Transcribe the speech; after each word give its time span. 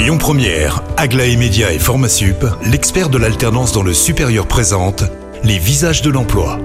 Lyon 0.00 0.16
Première, 0.16 0.82
Aglaé 0.96 1.36
Média 1.36 1.74
et 1.74 1.78
Formasup, 1.78 2.46
l'expert 2.64 3.10
de 3.10 3.18
l'alternance 3.18 3.72
dans 3.72 3.82
le 3.82 3.92
supérieur 3.92 4.46
présente 4.46 5.04
les 5.44 5.58
visages 5.58 6.00
de 6.00 6.08
l'emploi. 6.08 6.58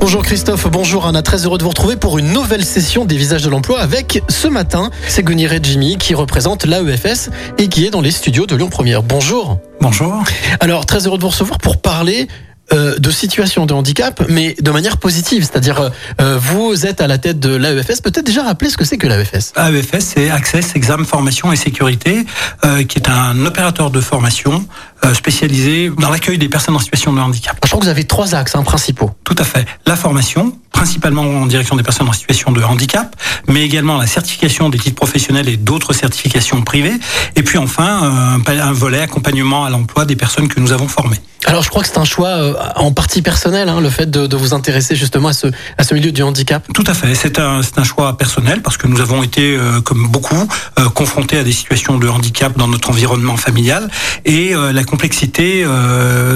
Bonjour 0.00 0.22
Christophe, 0.22 0.66
bonjour 0.70 1.06
Anna, 1.06 1.20
très 1.20 1.44
heureux 1.44 1.58
de 1.58 1.62
vous 1.62 1.68
retrouver 1.68 1.96
pour 1.96 2.16
une 2.16 2.32
nouvelle 2.32 2.64
session 2.64 3.04
des 3.04 3.18
visages 3.18 3.42
de 3.42 3.50
l'emploi 3.50 3.80
avec 3.80 4.22
ce 4.30 4.48
matin 4.48 4.90
Ségoni 5.08 5.46
Jimmy 5.62 5.98
qui 5.98 6.14
représente 6.14 6.64
l'AEFS 6.64 7.28
et 7.58 7.68
qui 7.68 7.84
est 7.84 7.90
dans 7.90 8.00
les 8.00 8.12
studios 8.12 8.46
de 8.46 8.56
Lyon 8.56 8.70
Première. 8.70 9.02
Bonjour. 9.02 9.58
Bonjour. 9.82 10.24
Alors 10.60 10.86
très 10.86 11.06
heureux 11.06 11.18
de 11.18 11.22
vous 11.22 11.28
recevoir 11.28 11.58
pour 11.58 11.76
parler 11.76 12.28
euh, 12.72 12.98
de 12.98 13.10
situation 13.12 13.64
de 13.64 13.72
handicap, 13.72 14.24
mais 14.28 14.56
de 14.60 14.70
manière 14.72 14.96
positive. 14.96 15.44
C'est-à-dire, 15.44 15.92
euh, 16.20 16.36
vous 16.36 16.84
êtes 16.84 17.00
à 17.00 17.06
la 17.06 17.16
tête 17.16 17.38
de 17.38 17.54
l'AEFS. 17.54 18.00
Peut-être 18.02 18.26
déjà 18.26 18.42
rappeler 18.42 18.70
ce 18.70 18.76
que 18.76 18.84
c'est 18.84 18.98
que 18.98 19.06
l'AEFS. 19.06 19.52
AEFS, 19.56 20.00
c'est 20.00 20.30
Access, 20.30 20.74
Exam, 20.74 21.04
Formation 21.04 21.52
et 21.52 21.56
Sécurité, 21.56 22.26
euh, 22.64 22.82
qui 22.82 22.98
est 22.98 23.08
un 23.08 23.46
opérateur 23.46 23.90
de 23.92 24.00
formation 24.00 24.66
spécialisé 25.12 25.92
dans 25.96 26.10
l'accueil 26.10 26.38
des 26.38 26.48
personnes 26.48 26.74
en 26.74 26.80
situation 26.80 27.12
de 27.12 27.20
handicap. 27.20 27.56
Je 27.62 27.68
crois 27.68 27.78
que 27.78 27.84
vous 27.84 27.90
avez 27.90 28.04
trois 28.04 28.34
axes 28.34 28.56
hein, 28.56 28.64
principaux. 28.64 29.12
Tout 29.22 29.36
à 29.38 29.44
fait. 29.44 29.64
La 29.86 29.94
formation, 29.94 30.58
principalement 30.72 31.22
en 31.22 31.46
direction 31.46 31.76
des 31.76 31.84
personnes 31.84 32.08
en 32.08 32.12
situation 32.12 32.50
de 32.50 32.60
handicap, 32.60 33.14
mais 33.46 33.62
également 33.62 33.98
la 33.98 34.08
certification 34.08 34.68
des 34.68 34.78
titres 34.78 34.96
professionnels 34.96 35.48
et 35.48 35.56
d'autres 35.56 35.92
certifications 35.92 36.62
privées. 36.62 36.94
Et 37.36 37.44
puis 37.44 37.58
enfin, 37.58 38.40
un 38.48 38.72
volet 38.72 39.00
accompagnement 39.00 39.64
à 39.64 39.70
l'emploi 39.70 40.06
des 40.06 40.16
personnes 40.16 40.48
que 40.48 40.58
nous 40.58 40.72
avons 40.72 40.88
formées. 40.88 41.20
Alors 41.46 41.62
je 41.62 41.70
crois 41.70 41.82
que 41.82 41.88
c'est 41.88 41.98
un 41.98 42.04
choix 42.04 42.28
euh, 42.28 42.54
en 42.74 42.90
partie 42.92 43.22
personnel, 43.22 43.68
hein, 43.68 43.80
le 43.80 43.88
fait 43.88 44.10
de, 44.10 44.26
de, 44.26 44.36
vous 44.36 44.52
intéresser 44.52 44.96
justement 44.96 45.28
à 45.28 45.32
ce, 45.32 45.46
à 45.78 45.84
ce 45.84 45.94
milieu 45.94 46.10
du 46.10 46.22
handicap. 46.22 46.66
Tout 46.74 46.82
à 46.88 46.92
fait, 46.92 47.14
c'est 47.14 47.38
un, 47.38 47.60
un 47.76 47.84
choix 47.84 48.18
personnel 48.18 48.62
parce 48.62 48.76
que 48.76 48.88
nous 48.88 49.00
avons 49.00 49.22
été, 49.22 49.56
euh, 49.56 49.80
comme 49.80 50.08
beaucoup, 50.08 50.48
euh, 50.80 50.88
confrontés 50.88 51.38
à 51.38 51.44
des 51.44 51.52
situations 51.52 51.98
de 51.98 52.08
handicap 52.08 52.58
dans 52.58 52.66
notre 52.66 52.90
environnement 52.90 53.36
familial 53.36 53.88
et 54.24 54.54
la 54.54 54.82
complexité 54.82 55.64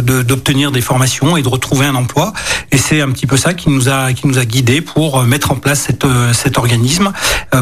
d'obtenir 0.03 0.71
des 0.71 0.81
formations 0.81 1.37
et 1.37 1.43
de 1.43 1.49
retrouver 1.49 1.87
un 1.87 1.95
emploi. 1.95 2.33
Et 2.71 2.79
c'est 2.79 3.01
un 3.01 3.11
petit 3.11 3.27
peu 3.27 3.37
ça 3.37 3.53
qui 3.53 3.69
nous 3.69 3.89
a, 3.89 4.13
qui 4.13 4.29
nous 4.29 4.39
a 4.39 4.45
guidés 4.45 4.81
pour 4.81 5.23
mettre 5.25 5.51
en 5.51 5.57
place 5.57 5.81
cette, 5.81 6.07
cet 6.33 6.57
organisme, 6.59 7.13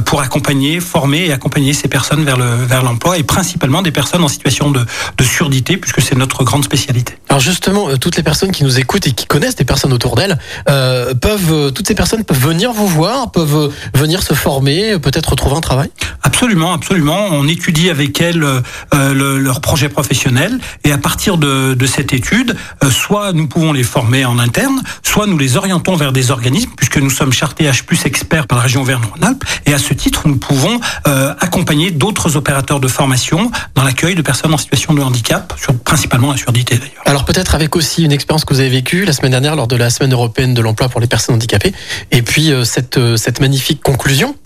pour 0.05 0.21
accompagner, 0.21 0.81
former 0.81 1.27
et 1.27 1.33
accompagner 1.33 1.73
ces 1.73 1.89
personnes 1.89 2.25
vers 2.25 2.37
le 2.37 2.49
vers 2.67 2.83
l'emploi 2.83 3.17
et 3.17 3.23
principalement 3.23 3.81
des 3.81 3.91
personnes 3.91 4.23
en 4.23 4.29
situation 4.29 4.71
de, 4.71 4.85
de 5.17 5.25
surdité 5.25 5.77
puisque 5.79 6.03
c'est 6.03 6.17
notre 6.17 6.45
grande 6.45 6.65
spécialité. 6.65 7.19
Alors 7.29 7.38
justement, 7.41 7.89
euh, 7.89 7.97
toutes 7.97 8.17
les 8.17 8.23
personnes 8.23 8.53
qui 8.53 8.65
nous 8.65 8.79
écoutent 8.79 9.07
et 9.07 9.13
qui 9.13 9.27
connaissent 9.27 9.57
des 9.57 9.65
personnes 9.65 9.93
autour 9.93 10.15
d'elles, 10.15 10.39
euh, 10.69 11.15
peuvent, 11.15 11.53
euh, 11.53 11.71
toutes 11.71 11.87
ces 11.87 11.95
personnes 11.95 12.25
peuvent 12.25 12.39
venir 12.39 12.73
vous 12.73 12.87
voir, 12.87 13.31
peuvent 13.31 13.73
venir 13.95 14.23
se 14.23 14.35
former, 14.35 14.99
peut-être 14.99 15.35
trouver 15.37 15.57
un 15.57 15.61
travail? 15.61 15.91
Absolument, 16.39 16.73
absolument. 16.73 17.27
On 17.33 17.49
étudie 17.49 17.91
avec 17.91 18.21
elles 18.21 18.45
euh, 18.45 19.39
leur 19.41 19.61
projet 19.61 19.89
professionnel 19.89 20.61
et 20.85 20.93
à 20.93 20.99
partir 20.99 21.37
de, 21.37 21.75
de 21.75 21.87
cette 21.87 22.13
étude, 22.13 22.55
soit 22.91 23.33
nous 23.33 23.49
pouvons 23.49 23.73
les 23.73 23.83
former 23.83 24.25
en 24.25 24.39
interne, 24.39 24.81
soit 25.03 25.27
nous 25.27 25.37
les 25.37 25.57
orientons 25.57 25.97
vers 25.97 26.13
des 26.13 26.31
organismes 26.31 26.71
puisque 26.77 26.99
nous 26.99 27.11
sommes 27.11 27.33
chartés 27.33 27.65
H+ 27.65 27.83
experts 28.07 28.47
par 28.47 28.59
la 28.59 28.63
région 28.63 28.83
Auvergne-Rhône-Alpes 28.83 29.43
et 29.67 29.75
à 29.75 29.79
ce 29.79 29.95
titre, 29.95 30.29
nous 30.29 30.37
pouvons 30.37 30.79
accompagner 31.05 31.91
d'autres 31.91 32.37
opérateurs 32.37 32.79
de 32.79 32.87
formation 32.87 33.51
dans 33.75 33.83
l'accueil 33.83 34.15
de 34.15 34.23
personnes 34.23 34.55
en 34.55 34.59
situation 34.59 34.95
de 34.95 35.03
handicap, 35.03 35.53
sur, 35.61 35.77
principalement 35.77 36.31
la 36.31 36.37
surdité 36.37 36.77
d'ailleurs. 36.77 37.03
Alors 37.05 37.25
peut-être 37.25 37.57
avec 37.57 37.75
aussi 37.75 38.05
une 38.05 38.13
expérience 38.13 38.45
que 38.45 38.55
vous 38.55 38.61
avez 38.61 38.69
vécue 38.69 39.05
la 39.05 39.13
semaine 39.13 39.33
dernière 39.33 39.57
lors 39.57 39.67
de 39.67 39.75
la 39.75 39.91
semaine 39.91 40.13
européenne 40.13 40.55
de 40.55 40.63
l'emploi 40.63 40.89
pour 40.89 41.01
les 41.01 41.09
personnes 41.09 41.35
handicapées, 41.35 41.73
et 42.13 42.23
puis 42.23 42.53
euh, 42.53 42.63
cette, 42.63 42.97
euh, 42.97 43.17
cette 43.17 43.41
magnifique 43.41 43.83
conclusion 43.83 44.37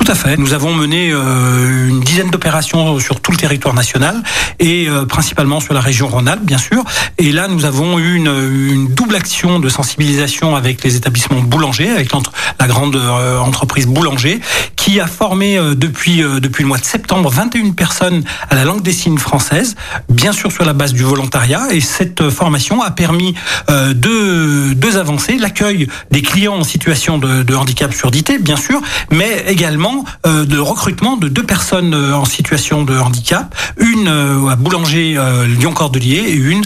tout 0.00 0.10
à 0.10 0.14
fait. 0.14 0.38
Nous 0.38 0.54
avons 0.54 0.72
mené 0.72 1.10
euh, 1.12 1.88
une 1.88 2.00
dizaine 2.00 2.30
d'opérations 2.30 2.98
sur 2.98 3.20
tout 3.20 3.32
le 3.32 3.36
territoire 3.36 3.74
national 3.74 4.22
et 4.58 4.88
euh, 4.88 5.04
principalement 5.04 5.60
sur 5.60 5.74
la 5.74 5.80
région 5.80 6.08
Rhône-Alpes, 6.08 6.42
bien 6.42 6.56
sûr. 6.56 6.84
Et 7.18 7.32
là, 7.32 7.48
nous 7.48 7.66
avons 7.66 7.98
eu 7.98 8.14
une, 8.14 8.88
double 8.88 9.14
action 9.14 9.58
de 9.58 9.68
sensibilisation 9.68 10.56
avec 10.56 10.82
les 10.82 10.96
établissements 10.96 11.40
boulangers, 11.40 11.90
avec 11.90 12.10
la 12.58 12.66
grande 12.66 12.96
euh, 12.96 13.38
entreprise 13.38 13.86
Boulanger, 13.86 14.40
qui 14.90 14.98
a 14.98 15.06
formé 15.06 15.56
depuis 15.76 16.18
depuis 16.40 16.64
le 16.64 16.68
mois 16.68 16.78
de 16.78 16.84
septembre 16.84 17.30
21 17.30 17.70
personnes 17.72 18.24
à 18.48 18.56
la 18.56 18.64
langue 18.64 18.82
des 18.82 18.92
signes 18.92 19.18
française, 19.18 19.76
bien 20.08 20.32
sûr 20.32 20.50
sur 20.50 20.64
la 20.64 20.72
base 20.72 20.92
du 20.92 21.04
volontariat. 21.04 21.68
Et 21.70 21.80
cette 21.80 22.28
formation 22.30 22.82
a 22.82 22.90
permis 22.90 23.34
deux, 23.68 24.74
deux 24.74 24.96
avancées 24.96 25.38
l'accueil 25.38 25.86
des 26.10 26.22
clients 26.22 26.56
en 26.56 26.64
situation 26.64 27.18
de, 27.18 27.44
de 27.44 27.54
handicap 27.54 27.94
surdité, 27.94 28.38
bien 28.38 28.56
sûr, 28.56 28.80
mais 29.10 29.44
également 29.46 30.04
euh, 30.26 30.44
de 30.44 30.58
recrutement 30.58 31.16
de 31.16 31.28
deux 31.28 31.42
personnes 31.42 31.94
euh, 31.94 32.14
en 32.14 32.24
situation 32.24 32.82
de 32.84 32.98
handicap, 32.98 33.54
une 33.78 34.08
euh, 34.08 34.48
à 34.48 34.56
Boulanger 34.56 35.18
Lyon 35.46 35.72
Cordelier 35.72 36.16
et 36.16 36.34
une 36.34 36.62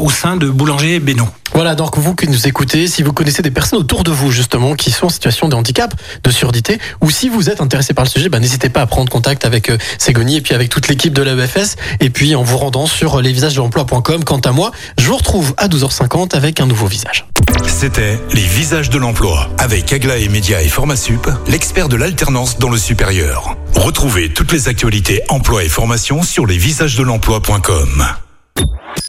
au 0.00 0.10
sein 0.10 0.36
de 0.36 0.48
Boulanger 0.48 1.00
Beno. 1.00 1.28
Voilà, 1.58 1.74
donc 1.74 1.98
vous 1.98 2.14
qui 2.14 2.28
nous 2.28 2.46
écoutez, 2.46 2.86
si 2.86 3.02
vous 3.02 3.12
connaissez 3.12 3.42
des 3.42 3.50
personnes 3.50 3.80
autour 3.80 4.04
de 4.04 4.12
vous 4.12 4.30
justement 4.30 4.76
qui 4.76 4.92
sont 4.92 5.06
en 5.06 5.08
situation 5.08 5.48
de 5.48 5.56
handicap, 5.56 5.92
de 6.22 6.30
surdité, 6.30 6.78
ou 7.00 7.10
si 7.10 7.28
vous 7.28 7.50
êtes 7.50 7.60
intéressé 7.60 7.94
par 7.94 8.04
le 8.04 8.08
sujet, 8.08 8.28
ben, 8.28 8.38
n'hésitez 8.38 8.68
pas 8.68 8.80
à 8.80 8.86
prendre 8.86 9.10
contact 9.10 9.44
avec 9.44 9.68
euh, 9.68 9.76
Ségoni 9.98 10.36
et 10.36 10.40
puis 10.40 10.54
avec 10.54 10.68
toute 10.68 10.86
l'équipe 10.86 11.12
de 11.12 11.20
l'AEFS, 11.20 11.74
et 11.98 12.10
puis 12.10 12.36
en 12.36 12.44
vous 12.44 12.58
rendant 12.58 12.86
sur 12.86 13.20
lesvisagesdelemploi.com. 13.20 14.22
Quant 14.22 14.38
à 14.38 14.52
moi, 14.52 14.70
je 14.98 15.06
vous 15.08 15.16
retrouve 15.16 15.52
à 15.56 15.66
12h50 15.66 16.36
avec 16.36 16.60
un 16.60 16.66
nouveau 16.66 16.86
visage. 16.86 17.26
C'était 17.66 18.20
Les 18.34 18.46
Visages 18.46 18.88
de 18.88 18.98
l'Emploi 18.98 19.50
avec 19.58 19.92
Agla 19.92 20.18
et 20.18 20.28
Média 20.28 20.62
et 20.62 20.68
Formasup, 20.68 21.28
l'expert 21.48 21.88
de 21.88 21.96
l'alternance 21.96 22.60
dans 22.60 22.70
le 22.70 22.78
supérieur. 22.78 23.56
Retrouvez 23.74 24.32
toutes 24.32 24.52
les 24.52 24.68
actualités 24.68 25.22
emploi 25.28 25.64
et 25.64 25.68
formation 25.68 26.22
sur 26.22 26.46
lesvisagesdelemploi.com. 26.46 28.04